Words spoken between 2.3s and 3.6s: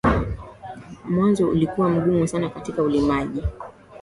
katika ulimaji